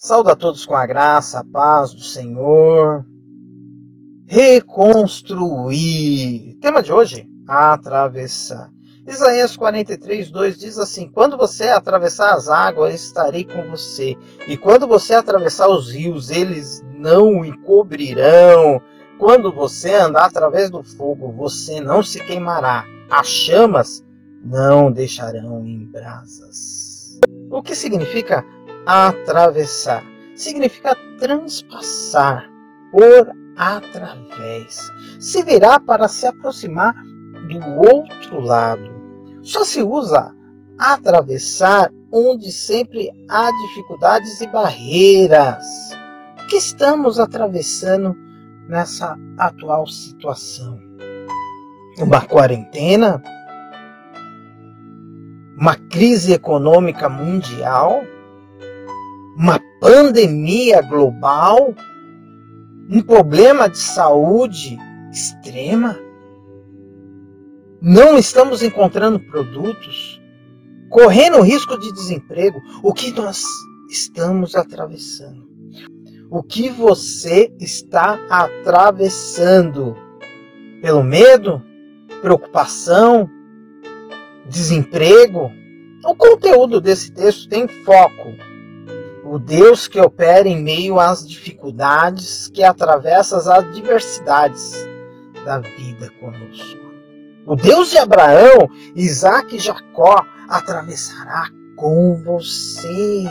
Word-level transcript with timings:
Saúde 0.00 0.30
a 0.30 0.36
todos 0.36 0.64
com 0.64 0.76
a 0.76 0.86
graça, 0.86 1.40
a 1.40 1.44
paz 1.44 1.92
do 1.92 2.02
Senhor. 2.02 3.04
Reconstruir. 4.28 6.56
Tema 6.60 6.80
de 6.80 6.92
hoje: 6.92 7.28
atravessar. 7.48 8.70
Isaías 9.04 9.56
43, 9.56 10.30
2 10.30 10.56
diz 10.56 10.78
assim: 10.78 11.10
Quando 11.10 11.36
você 11.36 11.70
atravessar 11.70 12.34
as 12.34 12.48
águas, 12.48 12.94
estarei 12.94 13.42
com 13.42 13.68
você. 13.68 14.16
E 14.46 14.56
quando 14.56 14.86
você 14.86 15.14
atravessar 15.14 15.68
os 15.68 15.90
rios, 15.90 16.30
eles 16.30 16.80
não 16.94 17.40
o 17.40 17.44
encobrirão. 17.44 18.80
Quando 19.18 19.52
você 19.52 19.94
andar 19.94 20.26
através 20.26 20.70
do 20.70 20.84
fogo, 20.84 21.32
você 21.32 21.80
não 21.80 22.04
se 22.04 22.20
queimará. 22.20 22.84
As 23.10 23.26
chamas 23.26 24.04
não 24.44 24.92
deixarão 24.92 25.66
em 25.66 25.86
brasas. 25.86 27.18
O 27.50 27.62
que 27.62 27.74
significa 27.74 28.44
atravessar. 28.88 30.02
Significa 30.34 30.96
transpassar, 31.18 32.48
por 32.90 33.30
através. 33.54 34.90
Se 35.20 35.42
virar 35.42 35.80
para 35.80 36.08
se 36.08 36.26
aproximar 36.26 36.94
do 37.48 37.60
outro 37.80 38.40
lado. 38.40 38.90
Só 39.42 39.62
se 39.64 39.82
usa 39.82 40.34
atravessar 40.78 41.92
onde 42.10 42.50
sempre 42.50 43.10
há 43.28 43.50
dificuldades 43.50 44.40
e 44.40 44.46
barreiras. 44.46 45.66
O 46.42 46.46
que 46.46 46.56
estamos 46.56 47.20
atravessando 47.20 48.16
nessa 48.68 49.18
atual 49.36 49.86
situação? 49.86 50.80
Uma 51.98 52.22
quarentena? 52.22 53.22
Uma 55.58 55.74
crise 55.74 56.32
econômica 56.32 57.08
mundial? 57.08 58.02
Uma 59.38 59.60
pandemia 59.80 60.82
global, 60.82 61.72
um 62.90 63.00
problema 63.00 63.68
de 63.68 63.78
saúde 63.78 64.76
extrema. 65.12 65.96
Não 67.80 68.18
estamos 68.18 68.64
encontrando 68.64 69.20
produtos, 69.20 70.20
correndo 70.90 71.40
risco 71.40 71.78
de 71.78 71.92
desemprego. 71.92 72.60
O 72.82 72.92
que 72.92 73.12
nós 73.12 73.44
estamos 73.88 74.56
atravessando? 74.56 75.48
O 76.28 76.42
que 76.42 76.68
você 76.68 77.54
está 77.60 78.18
atravessando? 78.28 79.96
Pelo 80.82 81.04
medo? 81.04 81.62
Preocupação? 82.20 83.30
Desemprego? 84.48 85.52
O 86.04 86.16
conteúdo 86.16 86.80
desse 86.80 87.12
texto 87.12 87.48
tem 87.48 87.68
foco 87.68 88.47
o 89.30 89.38
Deus 89.38 89.86
que 89.86 90.00
opera 90.00 90.48
em 90.48 90.62
meio 90.62 90.98
às 90.98 91.26
dificuldades, 91.26 92.48
que 92.48 92.62
atravessa 92.62 93.36
as 93.36 93.46
adversidades 93.46 94.74
da 95.44 95.58
vida 95.58 96.10
conosco. 96.18 96.88
O 97.46 97.54
Deus 97.54 97.90
de 97.90 97.98
Abraão, 97.98 98.68
Isaac 98.94 99.56
e 99.56 99.58
Jacó 99.58 100.24
atravessará 100.48 101.48
com 101.76 102.16
você. 102.24 103.24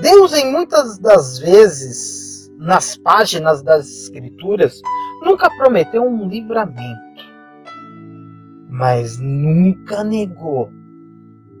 Deus, 0.00 0.32
em 0.34 0.50
muitas 0.50 0.98
das 0.98 1.38
vezes, 1.38 2.50
nas 2.58 2.96
páginas 2.96 3.62
das 3.62 3.86
Escrituras, 3.86 4.80
nunca 5.22 5.50
prometeu 5.56 6.02
um 6.02 6.28
livramento, 6.28 7.22
mas 8.68 9.18
nunca 9.18 10.04
negou 10.04 10.70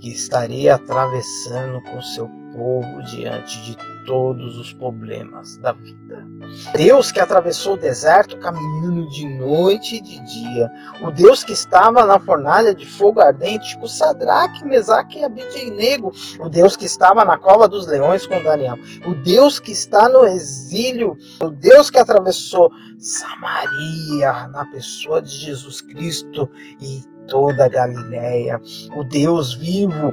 que 0.00 0.10
estaria 0.10 0.74
atravessando 0.74 1.80
com 1.82 2.00
seu 2.02 2.28
povo 2.54 3.02
diante 3.02 3.60
de 3.62 3.76
todos 4.06 4.58
os 4.58 4.72
problemas 4.72 5.56
da 5.58 5.72
vida. 5.72 6.26
Deus 6.74 7.10
que 7.10 7.20
atravessou 7.20 7.74
o 7.74 7.78
deserto 7.78 8.38
caminhando 8.38 9.08
de 9.10 9.26
noite 9.38 9.96
e 9.96 10.00
de 10.00 10.20
dia. 10.24 10.70
O 11.02 11.10
Deus 11.10 11.42
que 11.42 11.52
estava 11.52 12.04
na 12.04 12.18
fornalha 12.18 12.74
de 12.74 12.86
fogo 12.86 13.20
ardente 13.20 13.76
com 13.78 13.86
Sadraque, 13.86 14.64
Mesaque 14.64 15.18
e 15.18 15.24
Abidnego. 15.24 16.12
O 16.38 16.48
Deus 16.48 16.76
que 16.76 16.84
estava 16.84 17.24
na 17.24 17.38
cova 17.38 17.66
dos 17.66 17.86
leões 17.86 18.26
com 18.26 18.42
Daniel. 18.42 18.78
O 19.06 19.14
Deus 19.14 19.58
que 19.58 19.72
está 19.72 20.08
no 20.08 20.24
exílio. 20.26 21.16
O 21.40 21.50
Deus 21.50 21.90
que 21.90 21.98
atravessou 21.98 22.70
Samaria 22.98 24.48
na 24.48 24.66
pessoa 24.66 25.20
de 25.20 25.30
Jesus 25.30 25.80
Cristo 25.80 26.50
e 26.80 27.02
toda 27.26 27.64
a 27.64 27.68
Galiléia. 27.68 28.60
O 28.96 29.04
Deus 29.04 29.54
vivo 29.54 30.12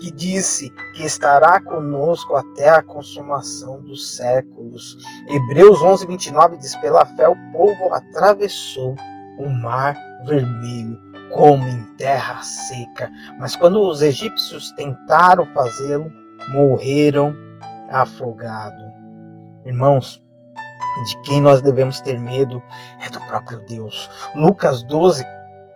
que 0.00 0.10
disse 0.10 0.70
que 0.94 1.04
estará 1.04 1.60
conosco 1.60 2.34
até 2.34 2.70
a 2.70 2.82
consumação 2.82 3.80
dos 3.82 4.16
séculos. 4.16 4.96
Hebreus 5.28 5.82
11, 5.82 6.06
29 6.06 6.56
diz: 6.56 6.74
Pela 6.76 7.04
fé 7.04 7.28
o 7.28 7.36
povo 7.52 7.92
atravessou 7.92 8.96
o 9.38 9.48
mar 9.48 9.94
vermelho 10.24 10.98
como 11.30 11.66
em 11.68 11.84
terra 11.96 12.42
seca. 12.42 13.10
Mas 13.38 13.54
quando 13.54 13.80
os 13.80 14.02
egípcios 14.02 14.72
tentaram 14.72 15.46
fazê-lo, 15.54 16.10
morreram 16.52 17.34
afogados. 17.90 18.90
Irmãos, 19.64 20.22
de 21.04 21.22
quem 21.22 21.40
nós 21.40 21.60
devemos 21.60 22.00
ter 22.00 22.18
medo 22.18 22.62
é 23.00 23.10
do 23.10 23.20
próprio 23.20 23.60
Deus. 23.66 24.10
Lucas 24.34 24.82
12, 24.82 25.24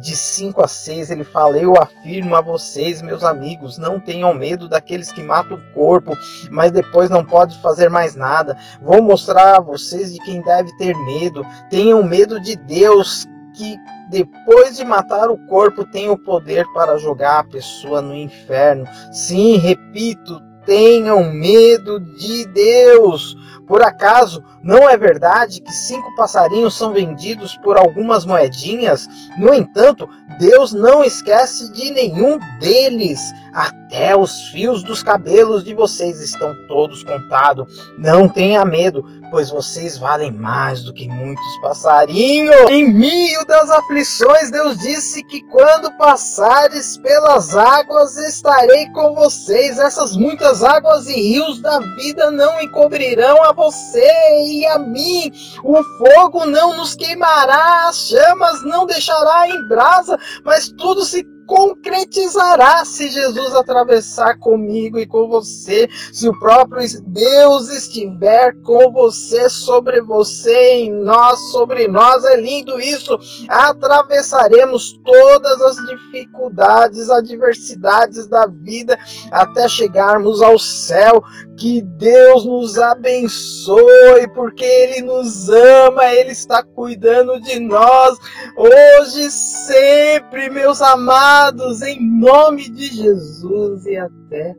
de 0.00 0.14
5 0.14 0.62
a 0.62 0.68
6, 0.68 1.10
ele 1.10 1.24
fala: 1.24 1.58
Eu 1.58 1.74
afirmo 1.76 2.34
a 2.36 2.40
vocês, 2.40 3.02
meus 3.02 3.24
amigos, 3.24 3.78
não 3.78 3.98
tenham 3.98 4.32
medo 4.34 4.68
daqueles 4.68 5.10
que 5.10 5.22
matam 5.22 5.56
o 5.56 5.74
corpo, 5.74 6.16
mas 6.50 6.70
depois 6.70 7.10
não 7.10 7.24
pode 7.24 7.58
fazer 7.60 7.88
mais 7.88 8.14
nada. 8.14 8.56
Vou 8.80 9.02
mostrar 9.02 9.56
a 9.56 9.60
vocês 9.60 10.12
de 10.12 10.18
quem 10.20 10.42
deve 10.42 10.74
ter 10.76 10.96
medo. 10.96 11.44
Tenham 11.70 12.02
medo 12.02 12.40
de 12.40 12.56
Deus, 12.56 13.26
que 13.54 13.76
depois 14.10 14.76
de 14.76 14.84
matar 14.84 15.30
o 15.30 15.38
corpo 15.46 15.84
tem 15.84 16.08
o 16.08 16.18
poder 16.18 16.66
para 16.72 16.98
jogar 16.98 17.40
a 17.40 17.44
pessoa 17.44 18.00
no 18.00 18.14
inferno. 18.14 18.86
Sim, 19.10 19.56
repito, 19.56 20.40
tenham 20.64 21.32
medo 21.32 21.98
de 22.00 22.46
Deus. 22.46 23.36
Por 23.66 23.82
acaso 23.82 24.44
não 24.62 24.88
é 24.88 24.96
verdade 24.96 25.60
que 25.60 25.72
cinco 25.72 26.14
passarinhos 26.16 26.76
são 26.76 26.92
vendidos 26.92 27.56
por 27.58 27.76
algumas 27.76 28.24
moedinhas? 28.24 29.08
No 29.36 29.52
entanto, 29.52 30.08
Deus 30.38 30.72
não 30.72 31.02
esquece 31.02 31.72
de 31.72 31.90
nenhum 31.90 32.38
deles. 32.60 33.20
Até 33.52 34.14
os 34.14 34.48
fios 34.48 34.82
dos 34.82 35.02
cabelos 35.02 35.64
de 35.64 35.72
vocês 35.72 36.20
estão 36.20 36.54
todos 36.68 37.02
contados. 37.02 37.66
Não 37.96 38.28
tenha 38.28 38.64
medo, 38.64 39.02
pois 39.30 39.50
vocês 39.50 39.96
valem 39.96 40.30
mais 40.30 40.82
do 40.82 40.92
que 40.92 41.08
muitos 41.08 41.58
passarinhos. 41.62 42.68
Em 42.68 42.92
meio 42.92 43.46
das 43.46 43.70
aflições, 43.70 44.50
Deus 44.50 44.78
disse 44.78 45.22
que 45.24 45.42
quando 45.44 45.90
passares 45.96 46.98
pelas 46.98 47.56
águas, 47.56 48.16
estarei 48.18 48.90
com 48.90 49.14
vocês. 49.14 49.78
Essas 49.78 50.14
muitas 50.14 50.62
águas 50.62 51.06
e 51.08 51.14
rios 51.14 51.60
da 51.60 51.78
vida 51.96 52.30
não 52.30 52.60
encobrirão 52.60 53.42
a 53.42 53.54
você 53.56 54.06
e 54.44 54.66
a 54.66 54.78
mim. 54.78 55.32
O 55.64 55.82
fogo 55.82 56.46
não 56.46 56.76
nos 56.76 56.94
queimará, 56.94 57.88
as 57.88 58.08
chamas 58.08 58.62
não 58.62 58.86
deixará 58.86 59.48
em 59.48 59.66
brasa, 59.66 60.18
mas 60.44 60.68
tudo 60.68 61.04
se 61.04 61.24
concretizará 61.46 62.84
se 62.84 63.08
Jesus 63.08 63.54
atravessar 63.54 64.38
comigo 64.38 64.98
e 64.98 65.06
com 65.06 65.28
você, 65.28 65.88
se 66.12 66.28
o 66.28 66.38
próprio 66.38 66.86
Deus 67.06 67.70
estiver 67.70 68.52
com 68.62 68.92
você, 68.92 69.48
sobre 69.48 70.00
você, 70.00 70.74
em 70.74 70.92
nós, 70.92 71.38
sobre 71.52 71.86
nós. 71.86 72.24
É 72.24 72.36
lindo 72.36 72.80
isso. 72.80 73.16
Atravessaremos 73.48 74.98
todas 75.04 75.60
as 75.62 75.76
dificuldades, 75.86 77.08
adversidades 77.08 78.26
da 78.26 78.46
vida 78.46 78.98
até 79.30 79.68
chegarmos 79.68 80.42
ao 80.42 80.58
céu. 80.58 81.22
Que 81.56 81.80
Deus 81.80 82.44
nos 82.44 82.78
abençoe, 82.78 84.28
porque 84.34 84.64
Ele 84.64 85.02
nos 85.02 85.48
ama, 85.48 86.06
Ele 86.06 86.32
está 86.32 86.62
cuidando 86.62 87.40
de 87.40 87.58
nós 87.58 88.18
hoje, 88.56 89.30
sempre, 89.30 90.50
meus 90.50 90.82
amados, 90.82 91.82
em 91.82 92.00
nome 92.00 92.68
de 92.68 92.86
Jesus 92.88 93.86
e 93.86 93.96
até 93.96 94.54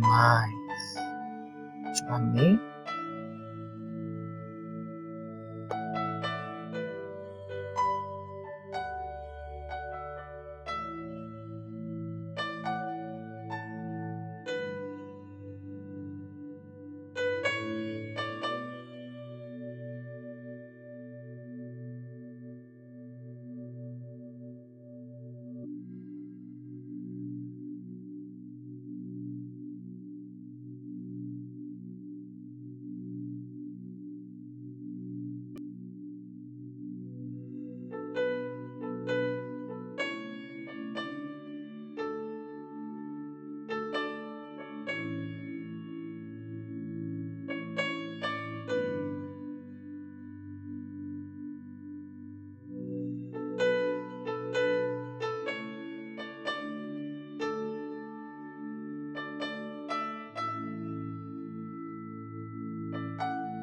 mais. 0.00 0.60
Amém. 2.08 2.60